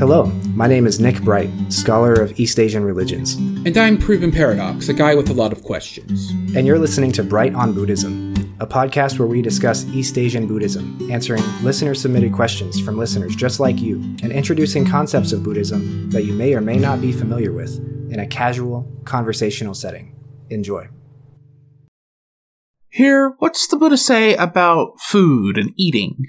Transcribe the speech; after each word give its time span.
Hello, 0.00 0.24
my 0.54 0.66
name 0.66 0.86
is 0.86 0.98
Nick 0.98 1.20
Bright, 1.20 1.50
scholar 1.70 2.14
of 2.14 2.40
East 2.40 2.58
Asian 2.58 2.82
religions, 2.82 3.34
And 3.34 3.76
I'm 3.76 3.98
Proven 3.98 4.32
Paradox, 4.32 4.88
a 4.88 4.94
guy 4.94 5.14
with 5.14 5.28
a 5.28 5.34
lot 5.34 5.52
of 5.52 5.62
questions. 5.62 6.30
and 6.56 6.66
you're 6.66 6.78
listening 6.78 7.12
to 7.12 7.22
Bright 7.22 7.54
on 7.54 7.74
Buddhism, 7.74 8.32
a 8.60 8.66
podcast 8.66 9.18
where 9.18 9.28
we 9.28 9.42
discuss 9.42 9.84
East 9.88 10.16
Asian 10.16 10.46
Buddhism, 10.46 10.96
answering 11.12 11.42
listener 11.62 11.94
submitted 11.94 12.32
questions 12.32 12.80
from 12.80 12.96
listeners 12.96 13.36
just 13.36 13.60
like 13.60 13.78
you, 13.78 13.96
and 14.22 14.32
introducing 14.32 14.86
concepts 14.86 15.32
of 15.32 15.42
Buddhism 15.42 16.08
that 16.12 16.24
you 16.24 16.32
may 16.32 16.54
or 16.54 16.62
may 16.62 16.78
not 16.78 17.02
be 17.02 17.12
familiar 17.12 17.52
with 17.52 17.76
in 18.10 18.20
a 18.20 18.26
casual, 18.26 18.90
conversational 19.04 19.74
setting. 19.74 20.16
Enjoy. 20.48 20.88
Here, 22.88 23.34
what's 23.38 23.66
the 23.66 23.76
Buddha 23.76 23.98
say 23.98 24.34
about 24.34 24.98
food 24.98 25.58
and 25.58 25.74
eating? 25.76 26.24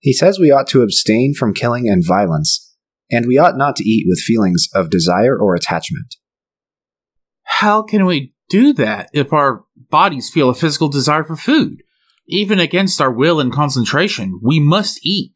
He 0.00 0.12
says 0.12 0.38
we 0.38 0.50
ought 0.50 0.68
to 0.68 0.82
abstain 0.82 1.34
from 1.34 1.54
killing 1.54 1.88
and 1.88 2.04
violence, 2.06 2.74
and 3.10 3.26
we 3.26 3.38
ought 3.38 3.56
not 3.56 3.76
to 3.76 3.88
eat 3.88 4.06
with 4.08 4.20
feelings 4.20 4.68
of 4.74 4.90
desire 4.90 5.36
or 5.36 5.54
attachment. 5.54 6.16
How 7.42 7.82
can 7.82 8.04
we 8.06 8.34
do 8.48 8.72
that 8.74 9.10
if 9.12 9.32
our 9.32 9.64
bodies 9.90 10.30
feel 10.30 10.48
a 10.48 10.54
physical 10.54 10.88
desire 10.88 11.24
for 11.24 11.36
food? 11.36 11.82
Even 12.28 12.60
against 12.60 13.00
our 13.00 13.10
will 13.10 13.40
and 13.40 13.52
concentration, 13.52 14.38
we 14.42 14.60
must 14.60 15.00
eat. 15.02 15.32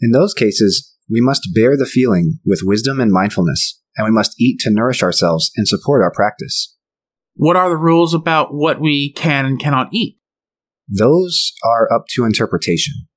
In 0.00 0.12
those 0.12 0.34
cases, 0.34 0.94
we 1.10 1.20
must 1.20 1.48
bear 1.54 1.76
the 1.76 1.86
feeling 1.86 2.38
with 2.44 2.60
wisdom 2.62 3.00
and 3.00 3.10
mindfulness, 3.10 3.80
and 3.96 4.04
we 4.04 4.12
must 4.12 4.38
eat 4.38 4.60
to 4.60 4.70
nourish 4.70 5.02
ourselves 5.02 5.50
and 5.56 5.66
support 5.66 6.02
our 6.02 6.12
practice. 6.12 6.76
What 7.34 7.56
are 7.56 7.68
the 7.70 7.76
rules 7.76 8.14
about 8.14 8.52
what 8.52 8.80
we 8.80 9.12
can 9.12 9.46
and 9.46 9.58
cannot 9.58 9.88
eat? 9.92 10.18
Those 10.88 11.52
are 11.64 11.92
up 11.92 12.04
to 12.10 12.24
interpretation. 12.24 13.07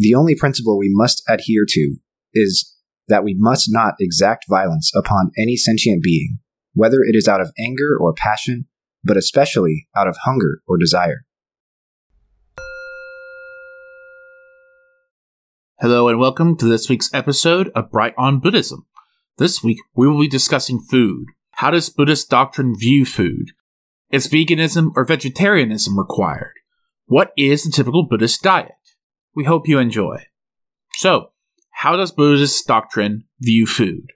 The 0.00 0.14
only 0.14 0.36
principle 0.36 0.78
we 0.78 0.90
must 0.92 1.24
adhere 1.28 1.64
to 1.70 1.96
is 2.32 2.72
that 3.08 3.24
we 3.24 3.34
must 3.36 3.66
not 3.68 3.94
exact 3.98 4.44
violence 4.48 4.92
upon 4.94 5.32
any 5.36 5.56
sentient 5.56 6.04
being, 6.04 6.38
whether 6.72 6.98
it 7.02 7.16
is 7.16 7.26
out 7.26 7.40
of 7.40 7.50
anger 7.58 7.98
or 8.00 8.14
passion, 8.14 8.68
but 9.02 9.16
especially 9.16 9.88
out 9.96 10.06
of 10.06 10.16
hunger 10.22 10.60
or 10.68 10.78
desire. 10.78 11.22
Hello 15.80 16.06
and 16.06 16.20
welcome 16.20 16.56
to 16.58 16.66
this 16.66 16.88
week's 16.88 17.12
episode 17.12 17.72
of 17.74 17.90
Bright 17.90 18.14
on 18.16 18.38
Buddhism. 18.38 18.86
This 19.38 19.64
week 19.64 19.78
we 19.96 20.06
will 20.06 20.20
be 20.20 20.28
discussing 20.28 20.78
food. 20.78 21.26
How 21.54 21.72
does 21.72 21.90
Buddhist 21.90 22.30
doctrine 22.30 22.76
view 22.78 23.04
food? 23.04 23.50
Is 24.12 24.28
veganism 24.28 24.92
or 24.94 25.04
vegetarianism 25.04 25.98
required? 25.98 26.54
What 27.06 27.32
is 27.36 27.64
the 27.64 27.72
typical 27.72 28.06
Buddhist 28.06 28.44
diet? 28.44 28.70
We 29.38 29.44
hope 29.44 29.68
you 29.68 29.78
enjoy. 29.78 30.24
So, 30.96 31.30
how 31.70 31.94
does 31.94 32.10
Buddhist 32.10 32.66
doctrine 32.66 33.22
view 33.40 33.66
food? 33.66 34.08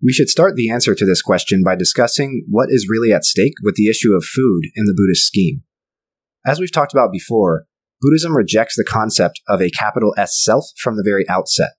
We 0.00 0.12
should 0.12 0.28
start 0.28 0.54
the 0.54 0.70
answer 0.70 0.94
to 0.94 1.04
this 1.04 1.22
question 1.22 1.64
by 1.64 1.74
discussing 1.74 2.44
what 2.48 2.68
is 2.70 2.86
really 2.88 3.12
at 3.12 3.24
stake 3.24 3.54
with 3.64 3.74
the 3.74 3.88
issue 3.88 4.12
of 4.12 4.22
food 4.22 4.62
in 4.76 4.84
the 4.84 4.94
Buddhist 4.96 5.26
scheme. 5.26 5.64
As 6.46 6.60
we've 6.60 6.70
talked 6.70 6.92
about 6.92 7.10
before, 7.10 7.64
Buddhism 8.00 8.36
rejects 8.36 8.76
the 8.76 8.84
concept 8.88 9.40
of 9.48 9.60
a 9.60 9.70
capital 9.70 10.14
S 10.16 10.40
self 10.40 10.66
from 10.80 10.94
the 10.94 11.04
very 11.04 11.28
outset. 11.28 11.70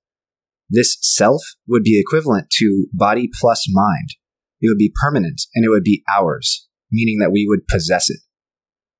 This 0.69 0.97
self 0.99 1.41
would 1.65 1.83
be 1.83 1.97
equivalent 1.97 2.49
to 2.57 2.87
body 2.91 3.29
plus 3.39 3.67
mind. 3.69 4.09
It 4.59 4.67
would 4.67 4.77
be 4.77 4.93
permanent 5.01 5.43
and 5.55 5.63
it 5.63 5.69
would 5.69 5.85
be 5.85 6.03
ours, 6.13 6.67
meaning 6.91 7.19
that 7.19 7.31
we 7.31 7.45
would 7.47 7.69
possess 7.69 8.09
it. 8.09 8.19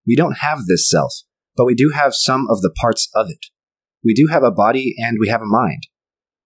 We 0.08 0.16
don't 0.16 0.38
have 0.38 0.59
this 0.66 0.89
self, 0.89 1.14
but 1.58 1.66
we 1.66 1.76
do 1.76 1.92
have 1.94 2.16
some 2.16 2.48
of 2.50 2.61
the 2.61 2.73
parts 2.80 3.09
of 3.14 3.30
it. 3.30 3.48
We 4.04 4.14
do 4.14 4.28
have 4.32 4.44
a 4.44 4.52
body 4.52 4.96
and 4.98 5.18
we 5.20 5.30
have 5.30 5.42
a 5.42 5.46
mind. 5.46 5.84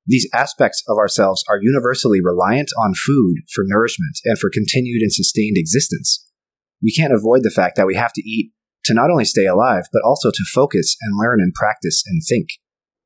These 0.07 0.29
aspects 0.33 0.83
of 0.87 0.97
ourselves 0.97 1.43
are 1.49 1.61
universally 1.61 2.19
reliant 2.21 2.69
on 2.77 2.93
food 2.93 3.37
for 3.53 3.63
nourishment 3.65 4.19
and 4.23 4.37
for 4.37 4.51
continued 4.53 5.01
and 5.01 5.11
sustained 5.11 5.57
existence. 5.57 6.29
We 6.81 6.93
can't 6.93 7.13
avoid 7.13 7.41
the 7.43 7.53
fact 7.55 7.75
that 7.77 7.87
we 7.87 7.95
have 7.95 8.13
to 8.13 8.21
eat 8.21 8.51
to 8.85 8.93
not 8.93 9.09
only 9.09 9.25
stay 9.25 9.45
alive, 9.45 9.85
but 9.91 10.03
also 10.05 10.29
to 10.29 10.43
focus 10.53 10.95
and 11.01 11.17
learn 11.17 11.41
and 11.41 11.53
practice 11.53 12.03
and 12.05 12.21
think. 12.27 12.49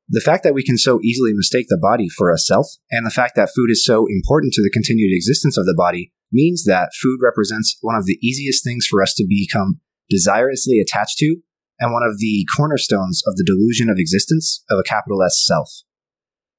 The 0.08 0.20
fact 0.20 0.42
that 0.44 0.54
we 0.54 0.64
can 0.64 0.76
so 0.76 1.00
easily 1.02 1.32
mistake 1.32 1.66
the 1.68 1.78
body 1.80 2.08
for 2.08 2.30
a 2.30 2.36
self, 2.36 2.66
and 2.90 3.06
the 3.06 3.10
fact 3.10 3.36
that 3.36 3.52
food 3.54 3.70
is 3.70 3.84
so 3.84 4.06
important 4.06 4.52
to 4.54 4.62
the 4.62 4.70
continued 4.70 5.14
existence 5.14 5.56
of 5.56 5.64
the 5.64 5.74
body, 5.76 6.12
means 6.32 6.64
that 6.64 6.90
food 7.00 7.20
represents 7.22 7.78
one 7.80 7.94
of 7.94 8.06
the 8.06 8.18
easiest 8.20 8.62
things 8.62 8.86
for 8.86 9.02
us 9.02 9.14
to 9.14 9.26
become 9.26 9.80
desirously 10.12 10.80
attached 10.82 11.16
to, 11.18 11.36
and 11.80 11.92
one 11.92 12.02
of 12.02 12.18
the 12.18 12.46
cornerstones 12.54 13.22
of 13.26 13.36
the 13.36 13.44
delusion 13.44 13.88
of 13.88 13.98
existence 13.98 14.62
of 14.70 14.78
a 14.78 14.88
capital 14.88 15.22
S 15.22 15.42
self. 15.44 15.68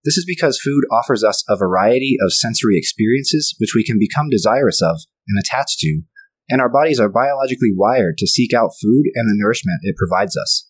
This 0.04 0.18
is 0.18 0.26
because 0.26 0.60
food 0.60 0.84
offers 0.92 1.24
us 1.24 1.44
a 1.48 1.56
variety 1.56 2.18
of 2.20 2.34
sensory 2.34 2.76
experiences 2.76 3.56
which 3.60 3.74
we 3.76 3.84
can 3.84 4.00
become 4.00 4.30
desirous 4.30 4.82
of 4.82 4.98
and 5.28 5.38
attached 5.40 5.78
to, 5.80 6.02
and 6.50 6.60
our 6.60 6.70
bodies 6.70 7.00
are 7.00 7.10
biologically 7.10 7.72
wired 7.74 8.18
to 8.18 8.28
seek 8.28 8.52
out 8.52 8.72
food 8.82 9.06
and 9.14 9.30
the 9.30 9.38
nourishment 9.38 9.80
it 9.84 9.96
provides 9.96 10.36
us. 10.36 10.68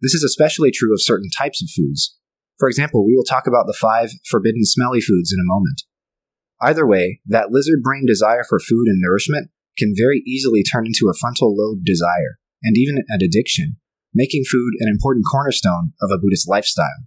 This 0.00 0.14
is 0.14 0.24
especially 0.24 0.70
true 0.70 0.92
of 0.92 1.02
certain 1.02 1.28
types 1.36 1.62
of 1.62 1.68
foods. 1.76 2.16
For 2.58 2.68
example, 2.68 3.04
we 3.04 3.14
will 3.14 3.24
talk 3.24 3.46
about 3.46 3.66
the 3.66 3.76
five 3.78 4.10
forbidden 4.30 4.64
smelly 4.64 5.00
foods 5.00 5.32
in 5.32 5.38
a 5.38 5.46
moment. 5.46 5.82
Either 6.60 6.86
way, 6.86 7.20
that 7.26 7.50
lizard 7.50 7.82
brain 7.82 8.06
desire 8.06 8.44
for 8.48 8.58
food 8.58 8.86
and 8.86 9.00
nourishment 9.00 9.50
can 9.76 9.92
very 9.96 10.22
easily 10.26 10.62
turn 10.62 10.86
into 10.86 11.10
a 11.10 11.18
frontal 11.18 11.54
lobe 11.54 11.84
desire, 11.84 12.38
and 12.64 12.76
even 12.76 13.04
an 13.06 13.20
addiction, 13.22 13.76
making 14.12 14.44
food 14.50 14.72
an 14.80 14.88
important 14.88 15.26
cornerstone 15.30 15.92
of 16.02 16.10
a 16.10 16.18
Buddhist 16.18 16.48
lifestyle. 16.48 17.06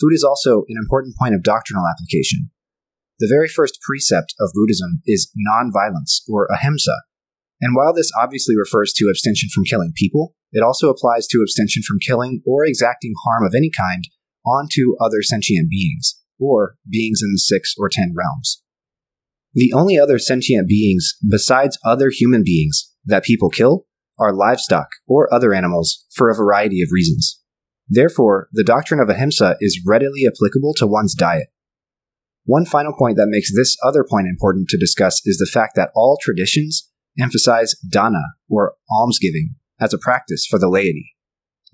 Food 0.00 0.14
is 0.14 0.24
also 0.24 0.64
an 0.68 0.76
important 0.78 1.16
point 1.18 1.34
of 1.34 1.42
doctrinal 1.42 1.84
application. 1.84 2.50
The 3.18 3.28
very 3.28 3.48
first 3.48 3.78
precept 3.82 4.32
of 4.40 4.54
Buddhism 4.54 5.02
is 5.04 5.30
nonviolence, 5.36 6.22
or 6.28 6.46
ahimsa, 6.50 6.94
and 7.60 7.74
while 7.74 7.92
this 7.92 8.10
obviously 8.20 8.56
refers 8.56 8.92
to 8.94 9.08
abstention 9.10 9.48
from 9.52 9.64
killing 9.64 9.92
people, 9.94 10.34
it 10.52 10.62
also 10.62 10.88
applies 10.88 11.26
to 11.28 11.40
abstention 11.42 11.82
from 11.82 11.98
killing 11.98 12.40
or 12.46 12.64
exacting 12.64 13.14
harm 13.24 13.44
of 13.44 13.54
any 13.56 13.70
kind 13.70 14.04
onto 14.46 14.96
other 15.00 15.22
sentient 15.22 15.68
beings, 15.68 16.22
or 16.38 16.76
beings 16.88 17.20
in 17.22 17.32
the 17.32 17.38
six 17.38 17.74
or 17.76 17.88
ten 17.88 18.14
realms. 18.16 18.62
The 19.54 19.72
only 19.74 19.98
other 19.98 20.18
sentient 20.18 20.68
beings 20.68 21.14
besides 21.28 21.78
other 21.84 22.10
human 22.10 22.42
beings 22.44 22.92
that 23.04 23.24
people 23.24 23.50
kill 23.50 23.86
are 24.18 24.34
livestock 24.34 24.88
or 25.06 25.32
other 25.32 25.52
animals 25.54 26.04
for 26.14 26.30
a 26.30 26.36
variety 26.36 26.82
of 26.82 26.88
reasons. 26.92 27.40
Therefore, 27.88 28.48
the 28.52 28.64
doctrine 28.64 29.00
of 29.00 29.08
ahimsa 29.08 29.56
is 29.60 29.82
readily 29.86 30.24
applicable 30.26 30.74
to 30.74 30.86
one's 30.86 31.14
diet. 31.14 31.48
One 32.44 32.64
final 32.64 32.92
point 32.98 33.16
that 33.16 33.28
makes 33.28 33.54
this 33.54 33.76
other 33.84 34.04
point 34.08 34.26
important 34.26 34.68
to 34.70 34.78
discuss 34.78 35.20
is 35.24 35.38
the 35.38 35.50
fact 35.52 35.74
that 35.76 35.90
all 35.94 36.18
traditions 36.20 36.90
emphasize 37.20 37.74
dana, 37.90 38.22
or 38.48 38.74
almsgiving, 38.90 39.56
as 39.80 39.92
a 39.92 39.98
practice 39.98 40.46
for 40.46 40.58
the 40.58 40.68
laity. 40.68 41.14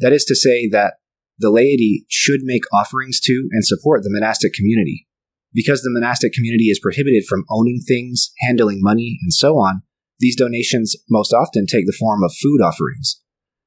That 0.01 0.13
is 0.13 0.25
to 0.25 0.35
say 0.35 0.69
that 0.71 0.95
the 1.39 1.51
laity 1.51 2.07
should 2.09 2.41
make 2.43 2.63
offerings 2.73 3.21
to 3.21 3.49
and 3.53 3.65
support 3.65 4.03
the 4.03 4.11
monastic 4.11 4.53
community. 4.53 5.07
Because 5.53 5.83
the 5.83 5.93
monastic 5.93 6.33
community 6.33 6.65
is 6.65 6.81
prohibited 6.81 7.25
from 7.29 7.45
owning 7.51 7.81
things, 7.87 8.33
handling 8.41 8.79
money, 8.81 9.19
and 9.23 9.33
so 9.33 9.55
on, 9.55 9.83
these 10.25 10.37
donations 10.37 10.97
most 11.11 11.35
often 11.35 11.67
take 11.67 11.85
the 11.85 11.97
form 12.01 12.25
of 12.25 12.33
food 12.33 12.63
offerings. 12.65 13.21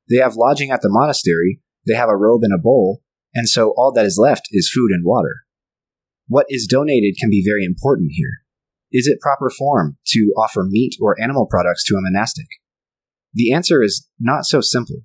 They 0.10 0.16
have 0.16 0.36
lodging 0.36 0.72
at 0.72 0.82
the 0.82 0.90
monastery, 0.90 1.62
they 1.86 1.94
have 1.94 2.10
a 2.10 2.18
robe 2.18 2.42
and 2.42 2.52
a 2.52 2.58
bowl, 2.58 3.04
and 3.32 3.48
so 3.48 3.76
all 3.78 3.94
that 3.94 4.08
is 4.08 4.18
left 4.20 4.48
is 4.52 4.72
food 4.74 4.90
and 4.90 5.06
water. 5.06 5.44
What 6.28 6.48
is 6.50 6.66
donated 6.66 7.14
can 7.20 7.30
be 7.30 7.46
very 7.48 7.64
important 7.64 8.14
here. 8.14 8.42
Is 8.92 9.06
it 9.06 9.22
proper 9.22 9.52
form 9.56 9.98
to 10.08 10.34
offer 10.36 10.66
meat 10.68 10.96
or 11.00 11.22
animal 11.22 11.46
products 11.46 11.84
to 11.86 11.94
a 11.94 12.02
monastic? 12.02 12.48
The 13.36 13.54
answer 13.54 13.84
is 13.84 14.08
not 14.20 14.46
so 14.46 14.60
simple. 14.60 15.02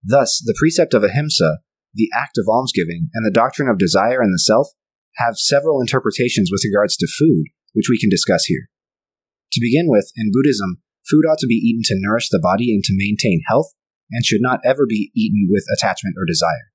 Thus, 0.00 0.40
the 0.46 0.54
precept 0.56 0.94
of 0.94 1.02
ahimsa, 1.02 1.58
the 1.92 2.08
act 2.14 2.38
of 2.38 2.46
almsgiving, 2.48 3.08
and 3.14 3.26
the 3.26 3.34
doctrine 3.34 3.68
of 3.68 3.78
desire 3.78 4.20
and 4.20 4.32
the 4.32 4.38
self 4.38 4.68
have 5.16 5.38
several 5.38 5.80
interpretations 5.80 6.50
with 6.52 6.62
regards 6.64 6.96
to 6.98 7.08
food, 7.18 7.46
which 7.72 7.88
we 7.90 7.98
can 7.98 8.10
discuss 8.10 8.44
here. 8.44 8.68
To 9.54 9.60
begin 9.60 9.86
with, 9.88 10.12
in 10.16 10.30
Buddhism, 10.32 10.82
food 11.08 11.24
ought 11.28 11.38
to 11.38 11.46
be 11.46 11.54
eaten 11.54 11.82
to 11.84 11.98
nourish 11.98 12.28
the 12.28 12.40
body 12.42 12.72
and 12.74 12.82
to 12.84 12.96
maintain 12.96 13.42
health, 13.48 13.72
and 14.10 14.24
should 14.24 14.40
not 14.40 14.60
ever 14.64 14.86
be 14.86 15.10
eaten 15.14 15.48
with 15.50 15.64
attachment 15.76 16.16
or 16.18 16.26
desire. 16.26 16.70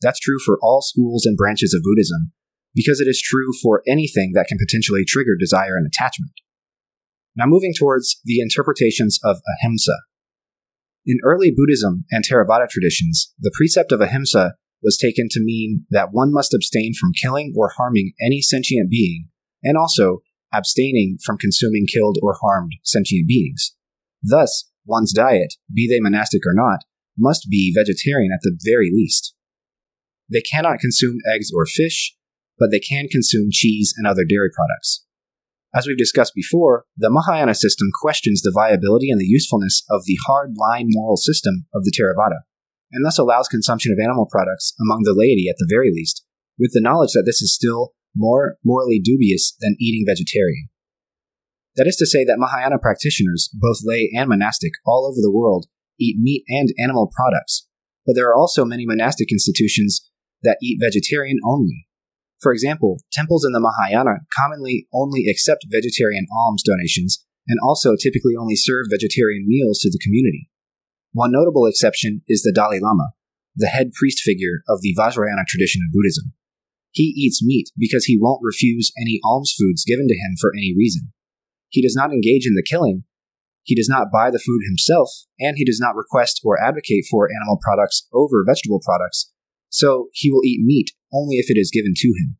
That's 0.00 0.20
true 0.20 0.38
for 0.44 0.58
all 0.60 0.82
schools 0.82 1.24
and 1.24 1.36
branches 1.36 1.72
of 1.74 1.82
Buddhism, 1.82 2.32
because 2.74 3.00
it 3.00 3.08
is 3.08 3.22
true 3.22 3.50
for 3.62 3.82
anything 3.86 4.32
that 4.34 4.46
can 4.48 4.58
potentially 4.58 5.04
trigger 5.06 5.36
desire 5.38 5.76
and 5.76 5.86
attachment. 5.86 6.32
Now, 7.36 7.46
moving 7.46 7.72
towards 7.76 8.20
the 8.24 8.40
interpretations 8.40 9.18
of 9.24 9.38
ahimsa. 9.58 9.96
In 11.06 11.18
early 11.24 11.52
Buddhism 11.54 12.04
and 12.10 12.24
Theravada 12.24 12.68
traditions, 12.68 13.32
the 13.38 13.52
precept 13.56 13.92
of 13.92 14.00
ahimsa 14.00 14.54
was 14.82 14.96
taken 14.96 15.28
to 15.30 15.40
mean 15.42 15.86
that 15.90 16.12
one 16.12 16.32
must 16.32 16.54
abstain 16.54 16.92
from 16.98 17.12
killing 17.20 17.52
or 17.56 17.72
harming 17.76 18.12
any 18.20 18.40
sentient 18.40 18.90
being, 18.90 19.28
and 19.62 19.76
also 19.76 20.20
abstaining 20.54 21.18
from 21.24 21.38
consuming 21.38 21.86
killed 21.92 22.18
or 22.22 22.36
harmed 22.40 22.72
sentient 22.82 23.26
beings. 23.28 23.74
Thus, 24.22 24.70
one's 24.86 25.12
diet, 25.12 25.54
be 25.72 25.88
they 25.88 26.00
monastic 26.00 26.42
or 26.46 26.54
not, 26.54 26.80
must 27.18 27.48
be 27.50 27.72
vegetarian 27.74 28.32
at 28.32 28.40
the 28.42 28.58
very 28.64 28.90
least. 28.92 29.34
They 30.30 30.40
cannot 30.40 30.80
consume 30.80 31.18
eggs 31.34 31.50
or 31.54 31.66
fish, 31.66 32.16
but 32.58 32.70
they 32.70 32.80
can 32.80 33.08
consume 33.08 33.48
cheese 33.50 33.92
and 33.96 34.06
other 34.06 34.24
dairy 34.24 34.50
products. 34.54 35.04
As 35.74 35.86
we've 35.86 35.98
discussed 35.98 36.34
before, 36.34 36.84
the 36.96 37.10
Mahayana 37.10 37.54
system 37.54 37.88
questions 38.00 38.42
the 38.42 38.52
viability 38.54 39.10
and 39.10 39.20
the 39.20 39.26
usefulness 39.26 39.84
of 39.90 40.04
the 40.06 40.16
hard 40.26 40.54
line 40.56 40.86
moral 40.88 41.16
system 41.16 41.66
of 41.74 41.82
the 41.84 41.90
Theravada, 41.90 42.46
and 42.92 43.04
thus 43.04 43.18
allows 43.18 43.48
consumption 43.48 43.92
of 43.92 43.98
animal 44.02 44.26
products 44.30 44.72
among 44.80 45.02
the 45.02 45.14
laity 45.16 45.46
at 45.48 45.56
the 45.58 45.66
very 45.68 45.90
least, 45.92 46.24
with 46.58 46.70
the 46.72 46.80
knowledge 46.80 47.12
that 47.14 47.24
this 47.26 47.42
is 47.42 47.52
still 47.52 47.92
more 48.14 48.56
morally 48.64 49.00
dubious 49.02 49.56
than 49.60 49.76
eating 49.80 50.04
vegetarian. 50.06 50.68
That 51.76 51.86
is 51.88 51.96
to 51.96 52.06
say 52.06 52.24
that 52.24 52.38
Mahayana 52.38 52.78
practitioners, 52.78 53.50
both 53.52 53.78
lay 53.82 54.10
and 54.16 54.28
monastic, 54.28 54.72
all 54.86 55.06
over 55.06 55.20
the 55.20 55.32
world, 55.32 55.66
eat 55.98 56.16
meat 56.20 56.44
and 56.48 56.68
animal 56.78 57.10
products, 57.14 57.66
but 58.06 58.14
there 58.14 58.28
are 58.28 58.36
also 58.36 58.64
many 58.64 58.86
monastic 58.86 59.32
institutions 59.32 60.08
that 60.42 60.58
eat 60.62 60.78
vegetarian 60.80 61.38
only. 61.44 61.86
For 62.40 62.52
example, 62.52 62.98
temples 63.12 63.44
in 63.44 63.52
the 63.52 63.60
Mahayana 63.60 64.26
commonly 64.38 64.86
only 64.92 65.26
accept 65.28 65.66
vegetarian 65.70 66.26
alms 66.30 66.62
donations 66.62 67.24
and 67.48 67.58
also 67.62 67.96
typically 67.96 68.34
only 68.38 68.56
serve 68.56 68.86
vegetarian 68.90 69.44
meals 69.46 69.78
to 69.80 69.90
the 69.90 70.00
community. 70.02 70.48
One 71.12 71.32
notable 71.32 71.66
exception 71.66 72.22
is 72.28 72.42
the 72.42 72.52
Dalai 72.52 72.80
Lama, 72.80 73.10
the 73.56 73.68
head 73.68 73.92
priest 73.92 74.20
figure 74.20 74.62
of 74.68 74.80
the 74.82 74.94
Vajrayana 74.98 75.46
tradition 75.46 75.82
of 75.86 75.92
Buddhism. 75.92 76.34
He 76.94 77.12
eats 77.16 77.44
meat 77.44 77.70
because 77.76 78.06
he 78.06 78.18
won't 78.18 78.40
refuse 78.42 78.92
any 78.96 79.20
alms 79.24 79.52
foods 79.58 79.84
given 79.84 80.06
to 80.06 80.14
him 80.14 80.36
for 80.40 80.52
any 80.54 80.72
reason. 80.76 81.12
He 81.68 81.82
does 81.82 81.96
not 81.96 82.12
engage 82.12 82.46
in 82.46 82.54
the 82.54 82.62
killing, 82.62 83.02
he 83.64 83.74
does 83.74 83.88
not 83.88 84.12
buy 84.12 84.30
the 84.30 84.38
food 84.38 84.60
himself, 84.68 85.08
and 85.40 85.56
he 85.56 85.64
does 85.64 85.80
not 85.80 85.96
request 85.96 86.40
or 86.44 86.62
advocate 86.62 87.06
for 87.10 87.30
animal 87.32 87.58
products 87.60 88.06
over 88.12 88.44
vegetable 88.46 88.80
products, 88.84 89.32
so 89.70 90.08
he 90.12 90.30
will 90.30 90.44
eat 90.44 90.60
meat 90.62 90.92
only 91.12 91.36
if 91.36 91.50
it 91.50 91.58
is 91.58 91.72
given 91.72 91.94
to 91.96 92.08
him. 92.08 92.36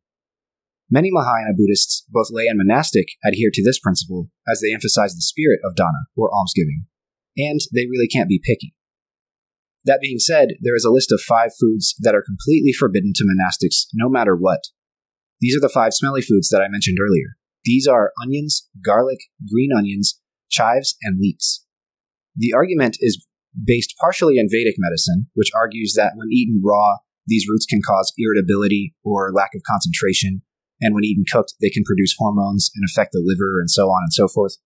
Many 0.89 1.09
Mahayana 1.11 1.57
Buddhists, 1.57 2.05
both 2.09 2.27
lay 2.29 2.45
and 2.45 2.59
monastic, 2.59 3.07
adhere 3.25 3.49
to 3.51 3.63
this 3.63 3.79
principle 3.79 4.29
as 4.47 4.61
they 4.61 4.71
emphasize 4.71 5.15
the 5.15 5.21
spirit 5.21 5.59
of 5.65 5.75
dana, 5.75 6.05
or 6.15 6.29
almsgiving, 6.31 6.85
and 7.35 7.59
they 7.73 7.87
really 7.89 8.07
can't 8.07 8.29
be 8.29 8.39
picky. 8.39 8.75
That 9.85 10.01
being 10.01 10.19
said, 10.19 10.49
there 10.61 10.75
is 10.75 10.83
a 10.83 10.91
list 10.91 11.11
of 11.11 11.21
five 11.21 11.51
foods 11.59 11.95
that 11.99 12.15
are 12.15 12.23
completely 12.23 12.71
forbidden 12.71 13.13
to 13.15 13.23
monastics 13.23 13.85
no 13.93 14.09
matter 14.09 14.35
what. 14.35 14.61
These 15.39 15.55
are 15.55 15.61
the 15.61 15.69
five 15.69 15.93
smelly 15.93 16.21
foods 16.21 16.49
that 16.49 16.61
I 16.61 16.67
mentioned 16.67 16.97
earlier. 16.99 17.37
These 17.63 17.87
are 17.87 18.11
onions, 18.21 18.67
garlic, 18.83 19.19
green 19.51 19.71
onions, 19.75 20.19
chives, 20.49 20.95
and 21.01 21.19
leeks. 21.19 21.65
The 22.35 22.53
argument 22.53 22.97
is 22.99 23.25
based 23.63 23.93
partially 23.99 24.37
in 24.37 24.49
Vedic 24.49 24.75
medicine, 24.77 25.27
which 25.33 25.51
argues 25.55 25.93
that 25.95 26.13
when 26.15 26.31
eaten 26.31 26.61
raw, 26.63 26.97
these 27.27 27.45
roots 27.49 27.65
can 27.65 27.81
cause 27.85 28.13
irritability 28.17 28.93
or 29.03 29.31
lack 29.33 29.51
of 29.55 29.61
concentration, 29.69 30.41
and 30.81 30.93
when 30.93 31.03
eaten 31.03 31.23
cooked, 31.31 31.53
they 31.61 31.69
can 31.69 31.83
produce 31.83 32.15
hormones 32.17 32.69
and 32.75 32.83
affect 32.89 33.13
the 33.13 33.23
liver 33.23 33.59
and 33.59 33.69
so 33.69 33.87
on 33.87 34.03
and 34.03 34.13
so 34.13 34.27
forth. 34.27 34.57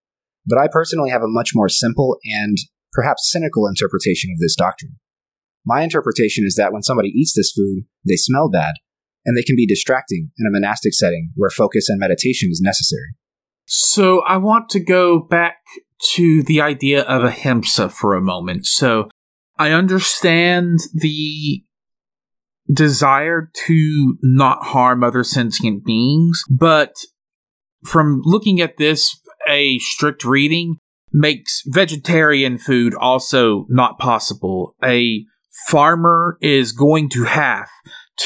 But 0.45 0.59
I 0.59 0.67
personally 0.71 1.09
have 1.09 1.21
a 1.21 1.27
much 1.27 1.51
more 1.53 1.69
simple 1.69 2.17
and 2.23 2.57
perhaps 2.91 3.29
cynical 3.31 3.67
interpretation 3.67 4.31
of 4.31 4.39
this 4.39 4.55
doctrine. 4.55 4.97
My 5.65 5.83
interpretation 5.83 6.45
is 6.45 6.55
that 6.55 6.71
when 6.71 6.83
somebody 6.83 7.09
eats 7.09 7.33
this 7.35 7.51
food, 7.51 7.83
they 8.07 8.15
smell 8.15 8.49
bad, 8.49 8.75
and 9.25 9.37
they 9.37 9.43
can 9.43 9.55
be 9.55 9.67
distracting 9.67 10.31
in 10.37 10.47
a 10.47 10.51
monastic 10.51 10.93
setting 10.93 11.31
where 11.35 11.49
focus 11.49 11.89
and 11.89 11.99
meditation 11.99 12.49
is 12.51 12.61
necessary. 12.61 13.15
So 13.65 14.21
I 14.21 14.37
want 14.37 14.69
to 14.69 14.79
go 14.79 15.19
back 15.19 15.57
to 16.13 16.41
the 16.43 16.61
idea 16.61 17.03
of 17.03 17.23
ahimsa 17.23 17.89
for 17.89 18.15
a 18.15 18.21
moment. 18.21 18.65
So 18.65 19.09
I 19.57 19.71
understand 19.71 20.79
the 20.93 21.63
desire 22.71 23.51
to 23.67 24.17
not 24.23 24.63
harm 24.63 25.03
other 25.03 25.23
sentient 25.23 25.83
beings, 25.85 26.41
but 26.49 26.93
from 27.83 28.21
looking 28.23 28.61
at 28.61 28.77
this, 28.77 29.19
a 29.47 29.79
strict 29.79 30.23
reading 30.23 30.77
makes 31.11 31.63
vegetarian 31.65 32.57
food 32.57 32.93
also 32.93 33.65
not 33.69 33.99
possible. 33.99 34.75
A 34.83 35.25
farmer 35.67 36.37
is 36.41 36.71
going 36.71 37.09
to 37.09 37.23
have 37.23 37.69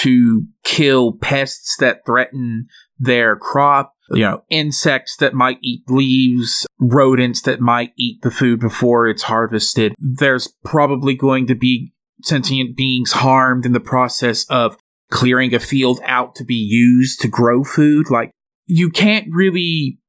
to 0.02 0.46
kill 0.64 1.14
pests 1.14 1.76
that 1.78 2.06
threaten 2.06 2.68
their 3.00 3.36
crop 3.36 3.94
you 4.12 4.22
know, 4.22 4.44
insects 4.50 5.16
that 5.18 5.34
might 5.34 5.58
eat 5.62 5.84
leaves, 5.88 6.68
rodents 6.80 7.42
that 7.44 7.60
might 7.60 7.92
eat 7.98 8.22
the 8.22 8.32
food 8.32 8.60
before 8.60 9.08
it's 9.08 9.24
harvested. 9.24 9.94
There's 9.98 10.54
probably 10.64 11.16
going 11.16 11.48
to 11.48 11.56
be 11.56 11.94
sentient 12.22 12.76
beings 12.76 13.14
harmed 13.14 13.66
in 13.66 13.74
the 13.74 13.80
process 13.80 14.46
of 14.50 14.78
clearing 15.10 15.54
a 15.54 15.60
field 15.60 16.00
out 16.06 16.36
to 16.36 16.44
be 16.44 16.56
used 16.56 17.22
to 17.22 17.28
grow 17.28 17.64
food. 17.64 18.10
Like, 18.10 18.32
you 18.66 18.90
can't 18.90 19.28
really 19.32 20.00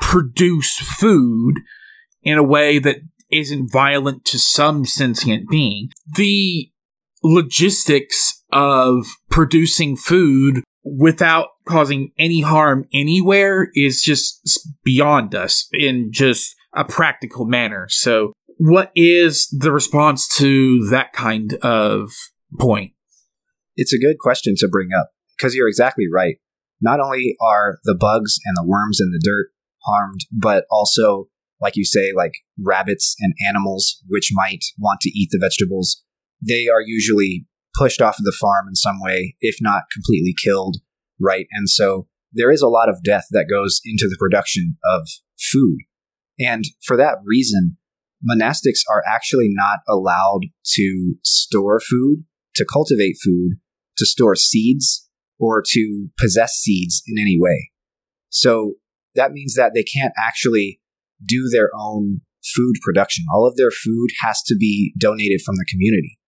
produce 0.00 0.76
food 0.78 1.56
in 2.22 2.38
a 2.38 2.42
way 2.42 2.78
that 2.78 2.98
isn't 3.30 3.72
violent 3.72 4.24
to 4.26 4.38
some 4.38 4.84
sentient 4.84 5.48
being. 5.48 5.90
The 6.16 6.70
logistics 7.22 8.42
of 8.52 9.06
producing 9.30 9.96
food 9.96 10.62
without 10.84 11.48
causing 11.66 12.12
any 12.18 12.40
harm 12.40 12.86
anywhere 12.92 13.70
is 13.74 14.02
just 14.02 14.68
beyond 14.84 15.34
us 15.34 15.68
in 15.72 16.10
just 16.12 16.54
a 16.74 16.84
practical 16.84 17.44
manner. 17.44 17.86
So, 17.90 18.32
what 18.56 18.90
is 18.94 19.48
the 19.56 19.70
response 19.70 20.28
to 20.36 20.88
that 20.90 21.12
kind 21.12 21.54
of 21.62 22.10
point? 22.58 22.92
It's 23.76 23.92
a 23.92 23.98
good 23.98 24.18
question 24.18 24.54
to 24.58 24.68
bring 24.68 24.88
up 24.98 25.10
because 25.36 25.54
you're 25.54 25.68
exactly 25.68 26.06
right. 26.12 26.36
Not 26.80 27.00
only 27.00 27.36
are 27.40 27.78
the 27.84 27.96
bugs 27.98 28.38
and 28.44 28.56
the 28.56 28.66
worms 28.66 28.98
in 29.00 29.10
the 29.10 29.20
dirt 29.22 29.50
harmed, 29.84 30.20
but 30.32 30.64
also, 30.70 31.28
like 31.60 31.76
you 31.76 31.84
say, 31.84 32.12
like 32.16 32.34
rabbits 32.62 33.16
and 33.20 33.34
animals 33.48 34.02
which 34.06 34.30
might 34.32 34.64
want 34.78 35.00
to 35.00 35.10
eat 35.10 35.28
the 35.30 35.38
vegetables, 35.40 36.02
they 36.46 36.68
are 36.68 36.82
usually 36.84 37.46
pushed 37.76 38.00
off 38.00 38.18
of 38.18 38.24
the 38.24 38.36
farm 38.38 38.66
in 38.68 38.74
some 38.74 39.00
way, 39.00 39.36
if 39.40 39.56
not 39.60 39.84
completely 39.92 40.34
killed, 40.42 40.78
right? 41.20 41.46
And 41.52 41.68
so 41.68 42.06
there 42.32 42.50
is 42.50 42.62
a 42.62 42.68
lot 42.68 42.88
of 42.88 43.02
death 43.02 43.26
that 43.30 43.46
goes 43.50 43.80
into 43.84 44.06
the 44.08 44.16
production 44.18 44.76
of 44.84 45.08
food. 45.38 45.78
And 46.38 46.64
for 46.82 46.96
that 46.96 47.18
reason, 47.24 47.76
monastics 48.28 48.80
are 48.90 49.02
actually 49.06 49.48
not 49.48 49.80
allowed 49.88 50.40
to 50.74 51.14
store 51.22 51.80
food, 51.80 52.24
to 52.56 52.66
cultivate 52.70 53.16
food, 53.22 53.58
to 53.96 54.06
store 54.06 54.36
seeds, 54.36 55.08
or 55.38 55.62
to 55.66 56.08
possess 56.18 56.54
seeds 56.54 57.02
in 57.06 57.20
any 57.20 57.36
way. 57.38 57.70
So 58.30 58.74
that 59.14 59.32
means 59.32 59.54
that 59.54 59.72
they 59.74 59.84
can't 59.84 60.12
actually 60.18 60.80
do 61.24 61.48
their 61.52 61.70
own 61.78 62.20
food 62.54 62.76
production. 62.82 63.24
All 63.32 63.46
of 63.46 63.56
their 63.56 63.70
food 63.70 64.08
has 64.22 64.42
to 64.46 64.56
be 64.56 64.94
donated 64.98 65.42
from 65.42 65.56
the 65.56 65.66
community. 65.68 66.18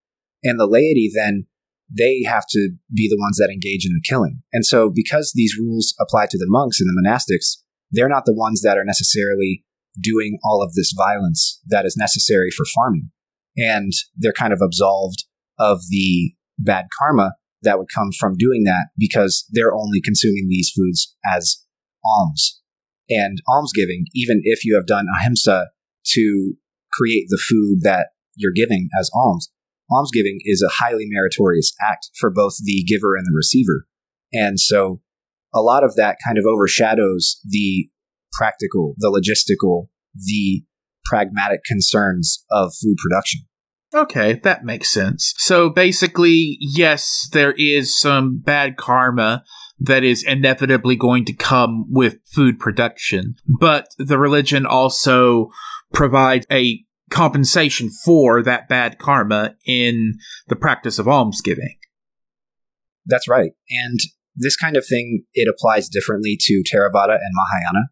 And 0.43 0.59
the 0.59 0.67
laity 0.67 1.11
then 1.15 1.47
they 1.93 2.23
have 2.27 2.45
to 2.51 2.71
be 2.95 3.09
the 3.09 3.19
ones 3.21 3.37
that 3.39 3.51
engage 3.53 3.85
in 3.85 3.93
the 3.93 4.03
killing. 4.09 4.43
And 4.53 4.65
so, 4.65 4.91
because 4.95 5.33
these 5.35 5.57
rules 5.59 5.95
apply 6.01 6.27
to 6.27 6.39
the 6.39 6.47
monks 6.49 6.81
and 6.81 6.89
the 6.89 7.03
monastics, 7.03 7.63
they're 7.91 8.09
not 8.09 8.25
the 8.27 8.35
ones 8.35 8.63
that 8.63 8.79
are 8.79 8.85
necessarily 8.85 9.65
doing 10.01 10.39
all 10.45 10.63
of 10.63 10.75
this 10.75 10.95
violence 10.97 11.61
that 11.67 11.85
is 11.85 11.97
necessary 11.97 12.51
for 12.51 12.65
farming. 12.75 13.11
And 13.57 13.93
they're 14.17 14.33
kind 14.33 14.53
of 14.53 14.61
absolved 14.63 15.25
of 15.59 15.81
the 15.91 16.35
bad 16.59 16.87
karma 16.97 17.33
that 17.63 17.79
would 17.79 17.89
come 17.93 18.11
from 18.19 18.37
doing 18.37 18.63
that 18.65 18.89
because 18.97 19.45
they're 19.51 19.75
only 19.75 20.01
consuming 20.01 20.47
these 20.49 20.71
foods 20.75 21.17
as 21.35 21.65
alms. 22.05 22.61
And 23.11 23.39
almsgiving, 23.49 24.07
even 24.15 24.41
if 24.45 24.65
you 24.65 24.77
have 24.77 24.87
done 24.87 25.07
ahimsa 25.21 25.69
to 26.13 26.55
create 26.93 27.27
the 27.29 27.43
food 27.49 27.81
that 27.83 28.09
you're 28.37 28.53
giving 28.55 28.89
as 28.99 29.11
alms, 29.15 29.51
almsgiving 29.91 30.39
is 30.45 30.63
a 30.63 30.83
highly 30.83 31.07
meritorious 31.09 31.73
act 31.83 32.11
for 32.19 32.31
both 32.31 32.55
the 32.63 32.85
giver 32.85 33.17
and 33.17 33.27
the 33.27 33.37
receiver. 33.37 33.87
And 34.33 34.59
so 34.59 35.01
a 35.53 35.61
lot 35.61 35.85
of 35.85 35.97
that 35.97 36.17
kind 36.25 36.39
of 36.39 36.45
overshadows 36.47 37.41
the 37.45 37.89
practical, 38.33 38.95
the 38.99 39.11
logistical, 39.11 39.89
the 40.15 40.63
pragmatic 41.05 41.65
concerns 41.65 42.45
of 42.51 42.73
food 42.81 42.97
production. 42.97 43.43
Okay, 43.93 44.35
that 44.45 44.65
makes 44.65 44.89
sense. 44.89 45.35
So 45.37 45.69
basically, 45.69 46.57
yes, 46.61 47.29
there 47.33 47.53
is 47.53 47.99
some 47.99 48.39
bad 48.39 48.77
karma 48.77 49.43
that 49.81 50.05
is 50.05 50.23
inevitably 50.23 50.95
going 50.95 51.25
to 51.25 51.33
come 51.33 51.87
with 51.89 52.19
food 52.27 52.59
production, 52.59 53.35
but 53.59 53.89
the 53.99 54.19
religion 54.19 54.67
also 54.67 55.49
provides 55.93 56.47
a 56.53 56.85
compensation 57.11 57.91
for 58.05 58.43
that 58.43 58.69
bad 58.69 58.99
karma 58.99 59.57
in 59.67 60.19
the 60.49 60.57
practice 60.57 60.99
of 60.99 61.09
almsgiving. 61.09 61.77
That's 63.07 63.29
right. 63.29 63.53
And 63.71 63.99
this 64.37 64.57
kind 64.57 64.77
of 64.77 64.87
thing, 64.87 65.25
it 65.33 65.53
applies 65.53 65.89
differently 65.89 66.37
to 66.41 66.63
Theravada 66.73 67.15
and 67.15 67.35
Mahayana. 67.35 67.89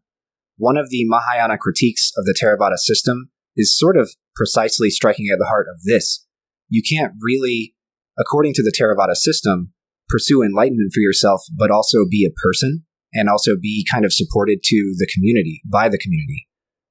One 0.57 0.77
of 0.77 0.91
the 0.91 1.05
Mahayana 1.07 1.59
critiques 1.59 2.13
of 2.17 2.25
the 2.25 2.35
Theravada 2.41 2.77
system 2.77 3.31
is 3.57 3.77
sort 3.77 3.97
of 3.97 4.11
precisely 4.37 4.91
striking 4.91 5.29
at 5.33 5.39
the 5.39 5.47
heart 5.47 5.67
of 5.73 5.83
this. 5.85 6.25
You 6.69 6.83
can't 6.89 7.15
really, 7.21 7.75
according 8.19 8.55
to 8.55 8.63
the 8.63 8.73
Theravada 8.79 9.15
system, 9.15 9.73
pursue 10.09 10.43
enlightenment 10.43 10.93
for 10.93 11.01
yourself, 11.01 11.43
but 11.57 11.71
also 11.71 12.07
be 12.09 12.27
a 12.27 12.35
person 12.43 12.85
and 13.13 13.29
also 13.29 13.53
be 13.61 13.87
kind 13.91 14.05
of 14.05 14.13
supported 14.13 14.61
to 14.63 14.95
the 14.99 15.09
community 15.13 15.63
by 15.71 15.89
the 15.89 15.99
community, 15.99 16.47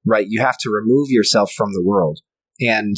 right? 0.06 0.26
You 0.28 0.40
have 0.40 0.58
to 0.58 0.70
remove 0.70 1.08
yourself 1.10 1.52
from 1.52 1.72
the 1.72 1.82
world. 1.84 2.20
And 2.60 2.96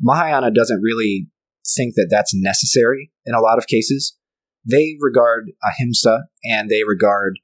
Mahayana 0.00 0.50
doesn't 0.50 0.82
really 0.82 1.28
think 1.76 1.94
that 1.94 2.08
that's 2.10 2.32
necessary 2.34 3.10
in 3.26 3.34
a 3.34 3.40
lot 3.40 3.58
of 3.58 3.66
cases. 3.66 4.16
They 4.68 4.96
regard 5.00 5.50
ahimsa 5.62 6.24
and 6.44 6.68
they 6.68 6.82
regard 6.84 7.38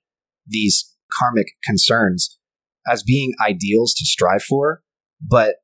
these 0.47 0.93
karmic 1.13 1.47
concerns 1.65 2.39
as 2.87 3.03
being 3.03 3.35
ideals 3.45 3.95
to 3.95 4.05
strive 4.05 4.43
for, 4.43 4.83
but 5.21 5.57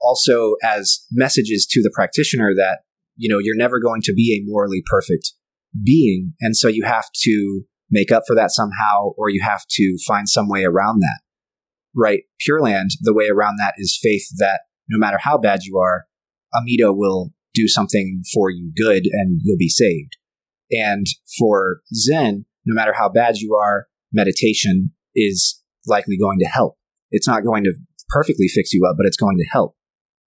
also 0.00 0.54
as 0.62 1.04
messages 1.10 1.66
to 1.70 1.82
the 1.82 1.92
practitioner 1.94 2.54
that, 2.54 2.80
you 3.16 3.28
know, 3.28 3.38
you're 3.38 3.56
never 3.56 3.80
going 3.80 4.00
to 4.02 4.12
be 4.12 4.36
a 4.36 4.44
morally 4.48 4.82
perfect 4.86 5.32
being. 5.84 6.34
And 6.40 6.56
so 6.56 6.68
you 6.68 6.84
have 6.84 7.06
to 7.22 7.62
make 7.90 8.12
up 8.12 8.24
for 8.26 8.36
that 8.36 8.50
somehow, 8.50 9.10
or 9.16 9.30
you 9.30 9.42
have 9.42 9.62
to 9.70 9.96
find 10.06 10.28
some 10.28 10.48
way 10.48 10.64
around 10.64 11.00
that. 11.00 11.20
Right? 11.94 12.22
Pure 12.40 12.62
Land, 12.62 12.90
the 13.00 13.14
way 13.14 13.28
around 13.28 13.56
that 13.58 13.74
is 13.78 13.98
faith 14.00 14.26
that 14.38 14.60
no 14.88 14.98
matter 14.98 15.18
how 15.20 15.38
bad 15.38 15.60
you 15.62 15.78
are, 15.78 16.04
Amida 16.54 16.92
will 16.92 17.30
do 17.54 17.66
something 17.66 18.22
for 18.32 18.50
you 18.50 18.72
good 18.76 19.04
and 19.10 19.40
you'll 19.42 19.58
be 19.58 19.68
saved. 19.68 20.16
And 20.70 21.06
for 21.38 21.80
Zen, 21.94 22.44
no 22.66 22.74
matter 22.74 22.92
how 22.92 23.08
bad 23.08 23.38
you 23.38 23.54
are, 23.54 23.86
meditation 24.12 24.92
is 25.14 25.62
likely 25.86 26.16
going 26.18 26.38
to 26.40 26.46
help. 26.46 26.76
It's 27.10 27.26
not 27.26 27.44
going 27.44 27.64
to 27.64 27.74
perfectly 28.10 28.48
fix 28.48 28.72
you 28.72 28.86
up, 28.88 28.96
but 28.96 29.06
it's 29.06 29.16
going 29.16 29.38
to 29.38 29.46
help. 29.50 29.74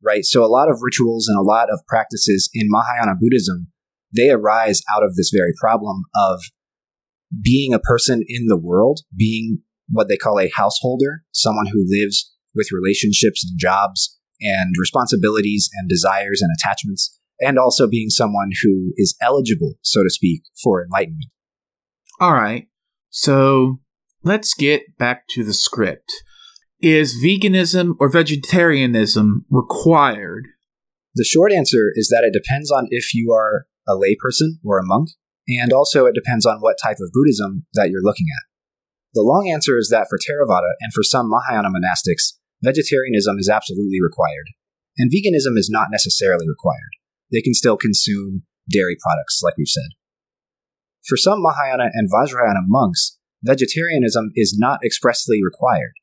Right? 0.02 0.24
So 0.24 0.42
a 0.42 0.48
lot 0.48 0.70
of 0.70 0.78
rituals 0.80 1.28
and 1.28 1.38
a 1.38 1.46
lot 1.46 1.68
of 1.70 1.80
practices 1.86 2.48
in 2.54 2.68
Mahayana 2.68 3.16
Buddhism, 3.20 3.68
they 4.14 4.30
arise 4.30 4.80
out 4.94 5.02
of 5.02 5.14
this 5.14 5.30
very 5.34 5.52
problem 5.60 6.02
of 6.14 6.40
being 7.42 7.72
a 7.72 7.78
person 7.78 8.22
in 8.26 8.46
the 8.46 8.58
world, 8.58 9.00
being 9.16 9.60
what 9.88 10.08
they 10.08 10.16
call 10.16 10.38
a 10.38 10.50
householder, 10.54 11.22
someone 11.32 11.66
who 11.66 11.84
lives 11.86 12.32
with 12.54 12.68
relationships 12.72 13.44
and 13.48 13.58
jobs 13.58 14.18
and 14.40 14.74
responsibilities 14.78 15.68
and 15.74 15.88
desires 15.88 16.40
and 16.42 16.50
attachments, 16.56 17.18
and 17.40 17.58
also 17.58 17.88
being 17.88 18.08
someone 18.08 18.50
who 18.62 18.92
is 18.96 19.16
eligible, 19.20 19.74
so 19.82 20.02
to 20.02 20.10
speak, 20.10 20.42
for 20.62 20.82
enlightenment. 20.82 21.26
All 22.18 22.34
right. 22.34 22.66
So 23.10 23.80
let's 24.22 24.54
get 24.54 24.96
back 24.98 25.26
to 25.30 25.44
the 25.44 25.54
script. 25.54 26.12
Is 26.80 27.22
veganism 27.22 27.94
or 27.98 28.08
vegetarianism 28.08 29.44
required? 29.50 30.46
The 31.14 31.24
short 31.24 31.52
answer 31.52 31.92
is 31.94 32.08
that 32.08 32.24
it 32.24 32.32
depends 32.32 32.70
on 32.70 32.86
if 32.90 33.14
you 33.14 33.32
are 33.32 33.66
a 33.88 33.92
layperson 33.92 34.58
or 34.64 34.78
a 34.78 34.86
monk, 34.86 35.08
and 35.48 35.72
also 35.72 36.06
it 36.06 36.14
depends 36.14 36.46
on 36.46 36.60
what 36.60 36.76
type 36.82 36.98
of 37.00 37.10
Buddhism 37.12 37.66
that 37.74 37.90
you're 37.90 38.02
looking 38.02 38.26
at. 38.30 38.46
The 39.14 39.22
long 39.22 39.50
answer 39.50 39.76
is 39.76 39.88
that 39.90 40.06
for 40.08 40.18
Theravada 40.18 40.78
and 40.80 40.92
for 40.94 41.02
some 41.02 41.28
Mahayana 41.28 41.68
monastics, 41.68 42.38
vegetarianism 42.62 43.36
is 43.38 43.48
absolutely 43.48 43.98
required, 44.00 44.54
and 44.96 45.10
veganism 45.10 45.58
is 45.58 45.68
not 45.70 45.88
necessarily 45.90 46.48
required. 46.48 46.94
They 47.32 47.40
can 47.40 47.54
still 47.54 47.76
consume 47.76 48.42
dairy 48.70 48.96
products, 49.00 49.40
like 49.42 49.54
we've 49.56 49.66
said. 49.66 49.90
For 51.04 51.16
some 51.16 51.42
Mahayana 51.42 51.90
and 51.92 52.08
Vajrayana 52.10 52.62
monks, 52.66 53.18
vegetarianism 53.42 54.30
is 54.36 54.56
not 54.56 54.80
expressly 54.84 55.40
required. 55.42 55.94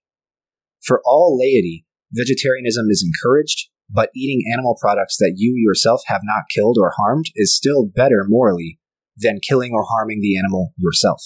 For 0.82 1.02
all 1.06 1.38
laity, 1.38 1.86
vegetarianism 2.12 2.88
is 2.90 3.06
encouraged, 3.06 3.70
but 3.90 4.10
eating 4.16 4.44
animal 4.52 4.78
products 4.80 5.18
that 5.18 5.36
you 5.38 5.54
yourself 5.56 6.02
have 6.08 6.22
not 6.24 6.44
killed 6.54 6.78
or 6.80 6.94
harmed 6.98 7.26
is 7.36 7.56
still 7.56 7.86
better 7.86 8.26
morally 8.28 8.80
than 9.16 9.40
killing 9.40 9.72
or 9.74 9.86
harming 9.90 10.22
the 10.22 10.38
animal 10.38 10.74
yourself. 10.78 11.22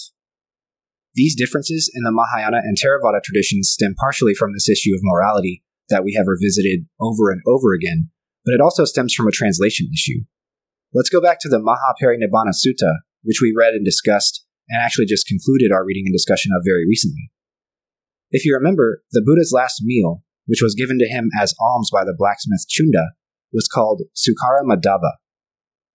These 1.14 1.36
differences 1.36 1.90
in 1.94 2.04
the 2.04 2.12
Mahayana 2.12 2.58
and 2.58 2.76
Theravada 2.76 3.22
traditions 3.22 3.70
stem 3.70 3.94
partially 3.98 4.34
from 4.34 4.54
this 4.54 4.68
issue 4.68 4.94
of 4.94 5.00
morality 5.02 5.62
that 5.90 6.04
we 6.04 6.14
have 6.14 6.26
revisited 6.26 6.86
over 7.00 7.30
and 7.30 7.42
over 7.46 7.74
again, 7.74 8.10
but 8.44 8.54
it 8.54 8.60
also 8.60 8.84
stems 8.84 9.12
from 9.12 9.28
a 9.28 9.32
translation 9.32 9.88
issue. 9.92 10.24
Let's 10.94 11.10
go 11.10 11.20
back 11.20 11.38
to 11.40 11.48
the 11.48 11.58
Mahaparinibbana 11.58 12.52
Sutta, 12.52 13.00
which 13.22 13.40
we 13.42 13.54
read 13.56 13.74
and 13.74 13.84
discussed, 13.84 14.44
and 14.68 14.82
actually 14.82 15.06
just 15.06 15.26
concluded 15.26 15.70
our 15.70 15.84
reading 15.84 16.04
and 16.06 16.14
discussion 16.14 16.52
of 16.56 16.62
very 16.66 16.86
recently. 16.88 17.30
If 18.30 18.46
you 18.46 18.54
remember, 18.54 19.02
the 19.12 19.22
Buddha's 19.24 19.52
last 19.54 19.82
meal, 19.82 20.22
which 20.46 20.62
was 20.62 20.74
given 20.74 20.98
to 20.98 21.08
him 21.08 21.30
as 21.38 21.54
alms 21.60 21.90
by 21.92 22.04
the 22.04 22.14
blacksmith 22.16 22.66
Chunda, 22.68 23.08
was 23.52 23.68
called 23.68 24.02
Sukara 24.16 24.62
Maddava, 24.64 25.12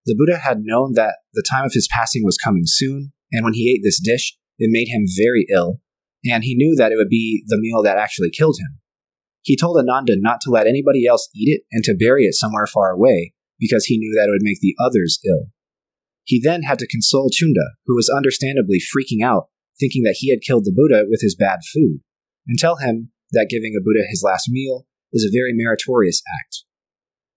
the 0.08 0.14
Buddha 0.16 0.38
had 0.38 0.62
known 0.62 0.94
that 0.94 1.16
the 1.34 1.44
time 1.48 1.66
of 1.66 1.74
his 1.74 1.86
passing 1.92 2.24
was 2.24 2.38
coming 2.38 2.62
soon, 2.64 3.12
and 3.30 3.44
when 3.44 3.52
he 3.52 3.70
ate 3.70 3.82
this 3.84 4.00
dish, 4.00 4.38
it 4.58 4.70
made 4.72 4.88
him 4.88 5.04
very 5.04 5.46
ill, 5.52 5.80
and 6.24 6.42
he 6.44 6.56
knew 6.56 6.74
that 6.76 6.92
it 6.92 6.96
would 6.96 7.10
be 7.10 7.44
the 7.46 7.60
meal 7.60 7.82
that 7.82 7.98
actually 7.98 8.30
killed 8.30 8.56
him. 8.58 8.80
He 9.42 9.54
told 9.54 9.76
Ananda 9.76 10.14
not 10.16 10.40
to 10.42 10.50
let 10.50 10.66
anybody 10.66 11.06
else 11.06 11.28
eat 11.34 11.48
it 11.48 11.62
and 11.70 11.84
to 11.84 11.94
bury 11.94 12.24
it 12.24 12.34
somewhere 12.34 12.66
far 12.66 12.90
away, 12.90 13.34
because 13.60 13.84
he 13.84 13.98
knew 13.98 14.14
that 14.16 14.28
it 14.28 14.30
would 14.30 14.42
make 14.42 14.60
the 14.60 14.74
others 14.80 15.20
ill. 15.28 15.48
He 16.24 16.40
then 16.40 16.62
had 16.62 16.78
to 16.78 16.86
console 16.86 17.28
Chunda, 17.28 17.76
who 17.84 17.94
was 17.94 18.08
understandably 18.08 18.78
freaking 18.78 19.22
out, 19.22 19.48
thinking 19.78 20.04
that 20.04 20.16
he 20.20 20.30
had 20.30 20.40
killed 20.40 20.64
the 20.64 20.72
Buddha 20.74 21.04
with 21.06 21.20
his 21.20 21.36
bad 21.36 21.58
food, 21.70 22.00
and 22.46 22.58
tell 22.58 22.76
him 22.76 23.10
that 23.32 23.48
giving 23.50 23.74
a 23.76 23.82
Buddha 23.82 24.06
his 24.08 24.22
last 24.24 24.48
meal 24.48 24.86
is 25.12 25.24
a 25.24 25.34
very 25.34 25.52
meritorious 25.54 26.22
act. 26.40 26.64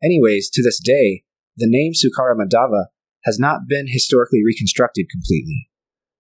Anyways, 0.03 0.49
to 0.51 0.63
this 0.63 0.79
day, 0.79 1.23
the 1.57 1.69
name 1.69 1.93
Sukara 1.93 2.35
Maddava 2.35 2.85
has 3.25 3.37
not 3.37 3.61
been 3.67 3.85
historically 3.87 4.41
reconstructed 4.43 5.07
completely. 5.11 5.69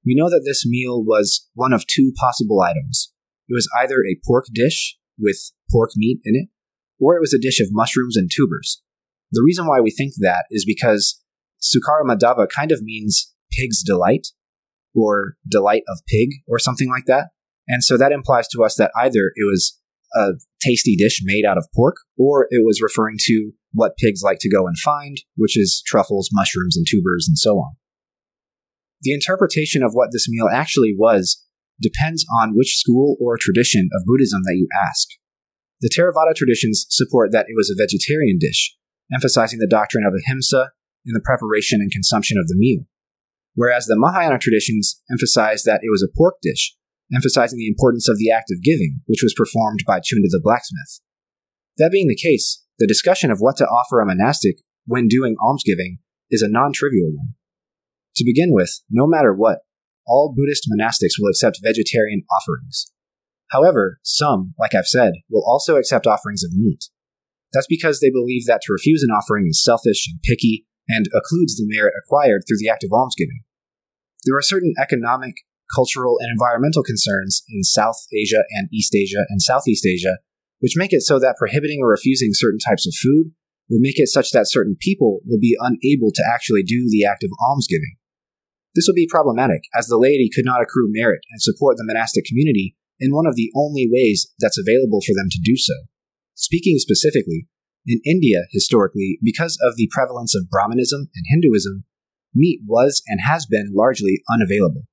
We 0.05 0.15
know 0.15 0.29
that 0.29 0.43
this 0.45 0.65
meal 0.65 1.03
was 1.03 1.47
one 1.53 1.73
of 1.73 1.87
two 1.87 2.11
possible 2.19 2.61
items. 2.61 3.13
It 3.47 3.53
was 3.53 3.69
either 3.81 3.97
a 3.97 4.19
pork 4.25 4.45
dish 4.53 4.97
with 5.17 5.51
pork 5.71 5.91
meat 5.95 6.19
in 6.23 6.35
it, 6.35 6.49
or 6.99 7.15
it 7.15 7.21
was 7.21 7.33
a 7.33 7.39
dish 7.39 7.59
of 7.59 7.67
mushrooms 7.71 8.17
and 8.17 8.29
tubers. 8.31 8.81
The 9.31 9.43
reason 9.43 9.65
why 9.67 9.79
we 9.79 9.91
think 9.91 10.13
that 10.19 10.45
is 10.51 10.65
because 10.65 11.21
Sukara 11.61 12.03
Maddava 12.03 12.47
kind 12.53 12.71
of 12.71 12.81
means 12.81 13.33
pig's 13.51 13.83
delight, 13.83 14.27
or 14.93 15.35
delight 15.49 15.83
of 15.87 15.99
pig, 16.07 16.29
or 16.47 16.59
something 16.59 16.89
like 16.89 17.05
that. 17.05 17.29
And 17.67 17.83
so 17.83 17.97
that 17.97 18.11
implies 18.11 18.47
to 18.49 18.63
us 18.63 18.75
that 18.75 18.91
either 18.99 19.31
it 19.35 19.45
was 19.45 19.77
a 20.15 20.31
tasty 20.61 20.95
dish 20.95 21.21
made 21.23 21.45
out 21.45 21.57
of 21.57 21.67
pork, 21.75 21.95
or 22.17 22.47
it 22.49 22.65
was 22.65 22.81
referring 22.81 23.17
to 23.21 23.51
what 23.73 23.97
pigs 23.97 24.21
like 24.21 24.39
to 24.41 24.49
go 24.49 24.67
and 24.67 24.77
find, 24.77 25.17
which 25.35 25.57
is 25.57 25.81
truffles, 25.85 26.29
mushrooms, 26.33 26.75
and 26.75 26.85
tubers, 26.87 27.25
and 27.27 27.37
so 27.37 27.57
on. 27.57 27.71
The 29.01 29.13
interpretation 29.13 29.83
of 29.83 29.93
what 29.93 30.09
this 30.11 30.27
meal 30.29 30.47
actually 30.51 30.93
was 30.95 31.43
depends 31.81 32.25
on 32.41 32.53
which 32.55 32.77
school 32.77 33.17
or 33.19 33.37
tradition 33.39 33.89
of 33.93 34.05
Buddhism 34.05 34.41
that 34.43 34.57
you 34.57 34.67
ask. 34.87 35.07
The 35.81 35.89
Theravada 35.89 36.35
traditions 36.35 36.85
support 36.89 37.31
that 37.31 37.47
it 37.47 37.55
was 37.55 37.71
a 37.71 37.81
vegetarian 37.81 38.37
dish, 38.37 38.75
emphasizing 39.11 39.59
the 39.59 39.67
doctrine 39.67 40.05
of 40.05 40.13
ahimsa 40.13 40.69
in 41.05 41.13
the 41.13 41.21
preparation 41.23 41.81
and 41.81 41.91
consumption 41.91 42.37
of 42.37 42.47
the 42.47 42.55
meal, 42.55 42.85
whereas 43.55 43.87
the 43.87 43.97
Mahayana 43.97 44.37
traditions 44.37 45.01
emphasize 45.11 45.63
that 45.63 45.79
it 45.81 45.89
was 45.89 46.03
a 46.03 46.15
pork 46.15 46.35
dish, 46.43 46.75
emphasizing 47.13 47.59
the 47.59 47.67
importance 47.67 48.07
of 48.07 48.17
the 48.17 48.31
act 48.31 48.51
of 48.51 48.63
giving, 48.63 49.01
which 49.05 49.21
was 49.23 49.35
performed 49.35 49.81
by 49.85 49.99
Chunda 49.99 50.29
the 50.29 50.41
blacksmith. 50.43 51.01
That 51.77 51.91
being 51.91 52.07
the 52.07 52.15
case, 52.15 52.63
the 52.79 52.87
discussion 52.87 53.31
of 53.31 53.39
what 53.39 53.57
to 53.57 53.65
offer 53.65 53.99
a 53.99 54.05
monastic 54.05 54.57
when 54.85 55.07
doing 55.07 55.35
almsgiving 55.41 55.99
is 56.29 56.41
a 56.41 56.49
non 56.49 56.73
trivial 56.73 57.11
one. 57.13 57.35
To 58.15 58.25
begin 58.25 58.49
with, 58.51 58.81
no 58.89 59.07
matter 59.07 59.33
what, 59.33 59.59
all 60.05 60.33
Buddhist 60.35 60.67
monastics 60.69 61.19
will 61.19 61.29
accept 61.29 61.61
vegetarian 61.63 62.23
offerings. 62.35 62.91
However, 63.51 63.99
some, 64.03 64.53
like 64.57 64.73
I've 64.73 64.87
said, 64.87 65.13
will 65.29 65.43
also 65.45 65.75
accept 65.75 66.07
offerings 66.07 66.43
of 66.43 66.53
meat. 66.53 66.85
That's 67.53 67.67
because 67.67 67.99
they 67.99 68.09
believe 68.09 68.45
that 68.47 68.61
to 68.63 68.73
refuse 68.73 69.03
an 69.03 69.09
offering 69.11 69.47
is 69.49 69.63
selfish 69.63 70.07
and 70.09 70.21
picky 70.23 70.65
and 70.87 71.05
occludes 71.07 71.55
the 71.57 71.67
merit 71.67 71.93
acquired 72.01 72.43
through 72.47 72.57
the 72.59 72.69
act 72.69 72.83
of 72.83 72.91
almsgiving. 72.93 73.41
There 74.25 74.37
are 74.37 74.41
certain 74.41 74.73
economic, 74.81 75.35
cultural, 75.75 76.17
and 76.19 76.29
environmental 76.31 76.83
concerns 76.83 77.43
in 77.49 77.63
South 77.63 77.97
Asia 78.13 78.43
and 78.51 78.69
East 78.73 78.95
Asia 78.95 79.25
and 79.29 79.41
Southeast 79.41 79.85
Asia 79.85 80.17
which 80.61 80.77
make 80.77 80.93
it 80.93 81.01
so 81.01 81.19
that 81.19 81.35
prohibiting 81.37 81.79
or 81.81 81.89
refusing 81.89 82.29
certain 82.33 82.59
types 82.59 82.87
of 82.87 82.93
food 82.93 83.33
would 83.69 83.81
make 83.81 83.99
it 83.99 84.07
such 84.07 84.31
that 84.31 84.49
certain 84.49 84.77
people 84.79 85.19
would 85.25 85.41
be 85.41 85.57
unable 85.59 86.11
to 86.13 86.23
actually 86.33 86.63
do 86.63 86.87
the 86.89 87.03
act 87.03 87.23
of 87.23 87.31
almsgiving. 87.43 87.97
This 88.73 88.85
would 88.87 88.95
be 88.95 89.09
problematic, 89.09 89.63
as 89.75 89.87
the 89.87 89.97
laity 89.97 90.29
could 90.33 90.45
not 90.45 90.61
accrue 90.61 90.87
merit 90.87 91.21
and 91.31 91.41
support 91.41 91.75
the 91.77 91.83
monastic 91.85 92.23
community 92.25 92.75
in 92.99 93.13
one 93.13 93.25
of 93.25 93.35
the 93.35 93.51
only 93.55 93.89
ways 93.91 94.31
that's 94.39 94.59
available 94.59 95.01
for 95.01 95.13
them 95.17 95.29
to 95.29 95.41
do 95.43 95.57
so. 95.57 95.73
Speaking 96.35 96.77
specifically, 96.77 97.47
in 97.87 97.99
India, 98.05 98.45
historically, 98.51 99.17
because 99.23 99.57
of 99.63 99.75
the 99.75 99.89
prevalence 99.91 100.35
of 100.35 100.49
Brahmanism 100.49 101.09
and 101.13 101.25
Hinduism, 101.27 101.85
meat 102.35 102.61
was 102.65 103.01
and 103.07 103.19
has 103.25 103.45
been 103.45 103.73
largely 103.73 104.21
unavailable. 104.31 104.83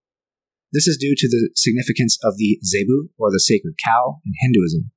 This 0.72 0.86
is 0.86 0.98
due 1.00 1.14
to 1.16 1.28
the 1.28 1.50
significance 1.54 2.18
of 2.22 2.36
the 2.36 2.58
zebu, 2.64 3.08
or 3.18 3.30
the 3.30 3.40
sacred 3.40 3.74
cow, 3.84 4.20
in 4.24 4.32
Hinduism. 4.40 4.90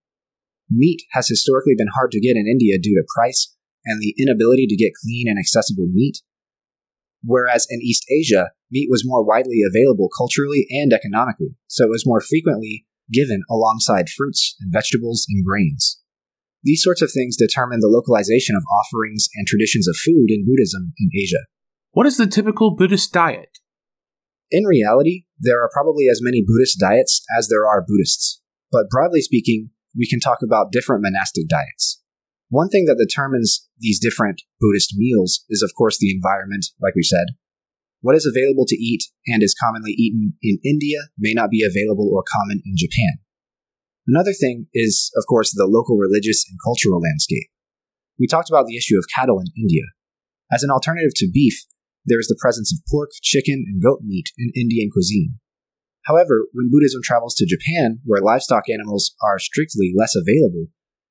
Meat 0.70 1.04
has 1.12 1.28
historically 1.28 1.76
been 1.78 1.96
hard 1.96 2.12
to 2.12 2.20
get 2.20 2.36
in 2.36 2.48
India 2.48 2.78
due 2.80 2.96
to 2.96 3.08
price 3.16 3.56
and 3.86 4.02
the 4.02 4.16
inability 4.18 4.68
to 4.68 4.76
get 4.76 4.94
clean 5.02 5.28
and 5.28 5.40
accessible 5.40 5.88
meat. 5.92 6.18
Whereas 7.24 7.68
in 7.70 7.82
East 7.82 8.06
Asia, 8.10 8.52
meat 8.70 8.88
was 8.90 9.06
more 9.06 9.24
widely 9.24 9.60
available 9.68 10.10
culturally 10.16 10.68
and 10.70 10.92
economically, 10.92 11.56
so 11.68 11.86
it 11.86 11.90
was 11.90 12.06
more 12.06 12.22
frequently 12.22 12.86
given 13.12 13.44
alongside 13.50 14.10
fruits 14.10 14.56
and 14.60 14.72
vegetables 14.72 15.26
and 15.30 15.46
grains. 15.46 16.02
These 16.64 16.84
sorts 16.84 17.02
of 17.02 17.12
things 17.12 17.36
determine 17.36 17.80
the 17.80 17.88
localization 17.88 18.56
of 18.56 18.64
offerings 18.80 19.28
and 19.36 19.48
traditions 19.48 19.88
of 19.88 19.96
food 19.98 20.28
in 20.30 20.46
Buddhism 20.46 20.94
in 21.00 21.10
Asia. 21.18 21.46
What 21.92 22.06
is 22.06 22.18
the 22.18 22.28
typical 22.28 22.76
Buddhist 22.76 23.12
diet? 23.12 23.60
In 24.52 24.66
reality, 24.66 25.24
there 25.40 25.64
are 25.64 25.70
probably 25.72 26.06
as 26.12 26.20
many 26.22 26.44
Buddhist 26.46 26.78
diets 26.78 27.24
as 27.38 27.48
there 27.48 27.66
are 27.66 27.86
Buddhists, 27.88 28.42
but 28.70 28.90
broadly 28.90 29.22
speaking, 29.22 29.70
we 29.98 30.08
can 30.08 30.20
talk 30.20 30.40
about 30.44 30.72
different 30.72 31.02
monastic 31.02 31.48
diets. 31.48 32.02
One 32.50 32.68
thing 32.68 32.84
that 32.86 33.00
determines 33.00 33.68
these 33.80 34.00
different 34.00 34.42
Buddhist 34.60 34.94
meals 34.98 35.46
is, 35.50 35.62
of 35.62 35.72
course, 35.78 35.98
the 35.98 36.12
environment, 36.12 36.66
like 36.82 36.96
we 36.96 37.04
said. 37.04 37.28
What 38.02 38.16
is 38.16 38.28
available 38.28 38.66
to 38.68 38.76
eat 38.76 39.04
and 39.28 39.42
is 39.42 39.56
commonly 39.56 39.92
eaten 39.92 40.34
in 40.42 40.60
India 40.66 40.98
may 41.18 41.34
not 41.34 41.50
be 41.50 41.64
available 41.64 42.12
or 42.12 42.24
common 42.28 42.62
in 42.66 42.76
Japan. 42.76 43.24
Another 44.06 44.34
thing 44.34 44.68
is, 44.74 45.12
of 45.16 45.24
course, 45.30 45.54
the 45.56 45.70
local 45.70 45.96
religious 45.96 46.44
and 46.50 46.60
cultural 46.66 47.00
landscape. 47.00 47.48
We 48.20 48.28
talked 48.28 48.50
about 48.50 48.66
the 48.66 48.76
issue 48.76 48.98
of 48.98 49.06
cattle 49.16 49.40
in 49.40 49.48
India. 49.56 49.84
As 50.52 50.64
an 50.64 50.72
alternative 50.72 51.14
to 51.16 51.32
beef, 51.32 51.64
there 52.06 52.20
is 52.20 52.28
the 52.28 52.40
presence 52.40 52.72
of 52.74 52.84
pork, 52.90 53.10
chicken, 53.22 53.64
and 53.68 53.82
goat 53.82 54.00
meat 54.04 54.26
in 54.38 54.52
Indian 54.56 54.90
cuisine. 54.92 55.40
However, 56.06 56.48
when 56.54 56.72
Buddhism 56.72 57.02
travels 57.04 57.36
to 57.36 57.46
Japan, 57.46 58.00
where 58.06 58.22
livestock 58.22 58.64
animals 58.70 59.16
are 59.24 59.38
strictly 59.38 59.94
less 59.96 60.16
available, 60.16 60.68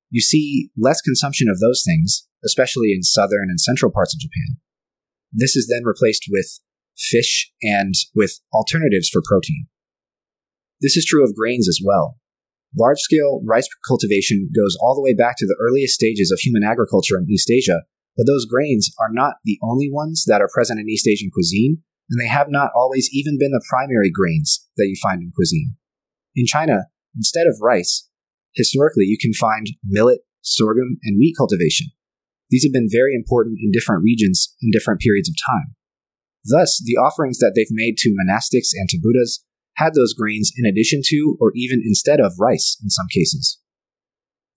you 0.09 0.21
see 0.21 0.69
less 0.77 1.01
consumption 1.01 1.47
of 1.49 1.59
those 1.59 1.83
things, 1.85 2.27
especially 2.43 2.91
in 2.91 3.03
southern 3.03 3.47
and 3.49 3.59
central 3.59 3.91
parts 3.91 4.13
of 4.13 4.19
Japan. 4.19 4.59
This 5.31 5.55
is 5.55 5.67
then 5.71 5.83
replaced 5.85 6.25
with 6.29 6.59
fish 6.97 7.51
and 7.61 7.93
with 8.13 8.39
alternatives 8.53 9.07
for 9.07 9.21
protein. 9.25 9.67
This 10.81 10.97
is 10.97 11.05
true 11.05 11.23
of 11.23 11.35
grains 11.35 11.69
as 11.69 11.79
well. 11.83 12.17
Large 12.77 12.99
scale 12.99 13.41
rice 13.45 13.67
cultivation 13.87 14.49
goes 14.55 14.77
all 14.81 14.95
the 14.95 15.01
way 15.01 15.13
back 15.13 15.35
to 15.37 15.45
the 15.45 15.57
earliest 15.59 15.93
stages 15.93 16.31
of 16.31 16.39
human 16.39 16.63
agriculture 16.63 17.17
in 17.17 17.29
East 17.29 17.49
Asia, 17.49 17.83
but 18.17 18.25
those 18.27 18.45
grains 18.45 18.91
are 18.99 19.11
not 19.11 19.35
the 19.43 19.59
only 19.61 19.89
ones 19.91 20.25
that 20.27 20.41
are 20.41 20.49
present 20.53 20.79
in 20.79 20.89
East 20.89 21.07
Asian 21.07 21.29
cuisine, 21.31 21.83
and 22.09 22.19
they 22.19 22.27
have 22.27 22.47
not 22.49 22.71
always 22.75 23.09
even 23.13 23.37
been 23.39 23.51
the 23.51 23.65
primary 23.69 24.11
grains 24.11 24.67
that 24.77 24.87
you 24.87 24.95
find 25.01 25.21
in 25.21 25.31
cuisine. 25.33 25.75
In 26.35 26.45
China, 26.45 26.87
instead 27.15 27.47
of 27.47 27.61
rice, 27.61 28.07
historically 28.53 29.05
you 29.05 29.17
can 29.19 29.33
find 29.33 29.67
millet, 29.85 30.19
sorghum, 30.41 30.97
and 31.03 31.17
wheat 31.17 31.35
cultivation. 31.37 31.87
These 32.49 32.65
have 32.65 32.73
been 32.73 32.89
very 32.91 33.15
important 33.15 33.59
in 33.63 33.71
different 33.71 34.03
regions 34.03 34.53
in 34.61 34.71
different 34.71 34.99
periods 34.99 35.29
of 35.29 35.35
time. 35.47 35.75
Thus, 36.43 36.81
the 36.83 36.99
offerings 36.99 37.37
that 37.37 37.53
they've 37.55 37.71
made 37.71 37.97
to 37.99 38.09
monastics 38.09 38.69
and 38.73 38.89
to 38.89 38.99
Buddhas 39.01 39.43
had 39.75 39.93
those 39.93 40.13
grains 40.13 40.51
in 40.57 40.65
addition 40.65 41.01
to 41.05 41.37
or 41.39 41.51
even 41.55 41.81
instead 41.85 42.19
of 42.19 42.33
rice 42.39 42.77
in 42.83 42.89
some 42.89 43.07
cases. 43.07 43.59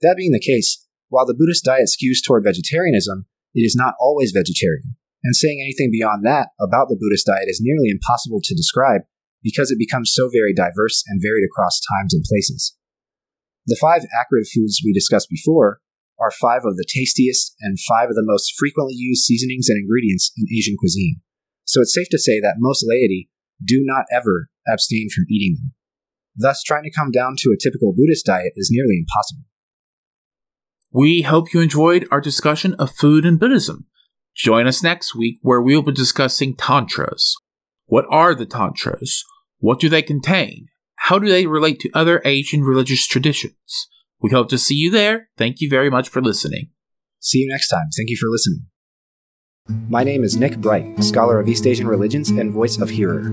That 0.03 0.17
being 0.17 0.33
the 0.33 0.41
case, 0.41 0.85
while 1.09 1.25
the 1.25 1.35
Buddhist 1.35 1.65
diet 1.65 1.89
skews 1.89 2.19
toward 2.25 2.43
vegetarianism, 2.45 3.27
it 3.55 3.63
is 3.63 3.77
not 3.79 3.95
always 4.01 4.35
vegetarian 4.35 4.97
and 5.25 5.35
saying 5.35 5.59
anything 5.59 5.91
beyond 5.91 6.25
that 6.25 6.53
about 6.61 6.89
the 6.89 7.01
Buddhist 7.01 7.27
diet 7.27 7.49
is 7.49 7.65
nearly 7.65 7.89
impossible 7.89 8.41
to 8.45 8.55
describe 8.55 9.03
because 9.43 9.71
it 9.71 9.79
becomes 9.79 10.13
so 10.13 10.29
very 10.29 10.53
diverse 10.53 11.03
and 11.07 11.21
varied 11.25 11.45
across 11.45 11.81
times 11.81 12.13
and 12.13 12.23
places. 12.25 12.77
The 13.67 13.79
five 13.81 14.05
acrid 14.13 14.47
foods 14.47 14.83
we 14.85 14.93
discussed 14.93 15.29
before 15.31 15.81
are 16.21 16.31
five 16.31 16.65
of 16.65 16.77
the 16.77 16.87
tastiest 16.87 17.57
and 17.61 17.79
five 17.81 18.11
of 18.11 18.15
the 18.15 18.25
most 18.25 18.53
frequently 18.59 18.95
used 18.95 19.25
seasonings 19.25 19.69
and 19.69 19.79
ingredients 19.79 20.31
in 20.37 20.45
Asian 20.55 20.77
cuisine, 20.79 21.21
so 21.65 21.81
it's 21.81 21.95
safe 21.95 22.09
to 22.11 22.19
say 22.19 22.39
that 22.41 22.57
most 22.59 22.85
laity 22.87 23.31
do 23.65 23.83
not 23.83 24.05
ever 24.13 24.49
abstain 24.69 25.09
from 25.09 25.25
eating 25.31 25.57
them. 25.57 25.73
Thus, 26.37 26.63
trying 26.63 26.85
to 26.85 26.93
come 26.93 27.11
down 27.11 27.37
to 27.39 27.51
a 27.51 27.61
typical 27.61 27.95
Buddhist 27.97 28.27
diet 28.27 28.53
is 28.57 28.71
nearly 28.71 28.99
impossible. 28.99 29.49
We 30.95 31.23
hope 31.23 31.53
you 31.53 31.61
enjoyed 31.61 32.07
our 32.13 32.21
discussion 32.21 32.75
of 32.75 32.93
food 32.93 33.27
and 33.27 33.37
Buddhism. 33.37 33.87
Join 34.37 34.69
us 34.69 34.81
next 34.81 35.13
week 35.13 35.39
where 35.43 35.61
we'll 35.61 35.83
be 35.83 35.91
discussing 35.91 36.55
tantras. 36.55 37.35
What 37.87 38.05
are 38.11 38.33
the 38.33 38.47
tantras? 38.47 39.25
What 39.59 39.81
do 39.81 39.89
they 39.89 40.03
contain? 40.03 40.69
How 40.95 41.19
do 41.19 41.29
they 41.29 41.49
relate 41.49 41.81
to 41.81 41.91
other 41.95 42.23
Asian 42.25 42.63
religious 42.63 43.09
traditions? 43.09 43.89
We 44.23 44.31
hope 44.31 44.49
to 44.51 44.59
see 44.59 44.77
you 44.77 44.89
there. 44.89 45.31
Thank 45.37 45.61
you 45.61 45.69
very 45.69 45.91
much 45.91 46.09
for 46.09 46.23
listening. 46.23 46.71
See 47.19 47.41
you 47.41 47.49
next 47.49 47.67
time. 47.71 47.89
Thank 47.97 48.09
you 48.09 48.17
for 48.17 48.29
listening. 48.29 48.67
My 49.89 50.05
name 50.05 50.23
is 50.23 50.37
Nick 50.37 50.59
Bright, 50.59 51.03
scholar 51.03 51.41
of 51.41 51.49
East 51.49 51.67
Asian 51.67 51.89
religions 51.89 52.31
and 52.31 52.53
voice 52.53 52.79
of 52.79 52.91
Hearer. 52.91 53.27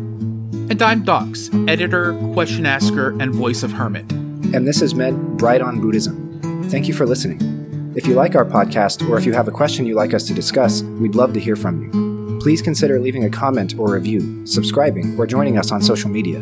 And 0.71 0.81
I'm 0.81 1.03
Docs, 1.03 1.51
editor, 1.67 2.15
question 2.33 2.65
asker, 2.65 3.09
and 3.21 3.35
voice 3.35 3.61
of 3.61 3.71
Hermit. 3.71 4.11
And 4.11 4.67
this 4.67 4.79
has 4.79 4.95
been 4.95 5.37
Bright 5.37 5.61
on 5.61 5.79
Buddhism. 5.79 6.31
Thank 6.71 6.87
you 6.87 6.95
for 6.95 7.05
listening. 7.05 7.50
If 7.95 8.07
you 8.07 8.13
like 8.13 8.35
our 8.35 8.45
podcast 8.45 9.07
or 9.09 9.17
if 9.17 9.25
you 9.25 9.33
have 9.33 9.47
a 9.47 9.51
question 9.51 9.85
you'd 9.85 9.95
like 9.95 10.13
us 10.13 10.25
to 10.27 10.33
discuss, 10.33 10.81
we'd 10.81 11.15
love 11.15 11.33
to 11.33 11.39
hear 11.39 11.55
from 11.55 11.81
you. 11.81 12.39
Please 12.41 12.61
consider 12.61 12.99
leaving 12.99 13.25
a 13.25 13.29
comment 13.29 13.75
or 13.77 13.93
review, 13.93 14.45
subscribing, 14.47 15.17
or 15.19 15.27
joining 15.27 15.57
us 15.57 15.71
on 15.71 15.81
social 15.81 16.09
media. 16.09 16.39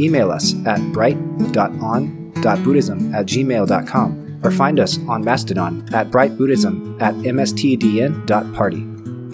Email 0.00 0.30
us 0.30 0.54
at 0.66 0.80
bright.on.buddhism 0.92 3.14
at 3.14 3.26
gmail.com 3.26 4.40
or 4.42 4.50
find 4.50 4.80
us 4.80 4.98
on 5.08 5.24
Mastodon 5.24 5.88
at 5.94 6.10
brightbuddhism 6.10 7.00
at 7.00 7.14
mstdn.party. 7.14 8.86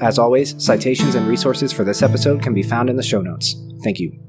As 0.05 0.19
always, 0.19 0.63
citations 0.63 1.15
and 1.15 1.27
resources 1.27 1.73
for 1.73 1.85
this 1.85 2.03
episode 2.03 2.43
can 2.43 2.53
be 2.53 2.63
found 2.63 2.91
in 2.91 2.97
the 2.97 3.03
show 3.03 3.23
notes. 3.23 3.57
Thank 3.83 3.99
you. 3.99 4.26